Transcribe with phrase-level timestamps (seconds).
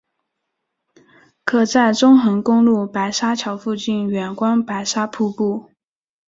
[1.45, 5.69] 可在中横公路白沙桥附近远观白沙瀑布。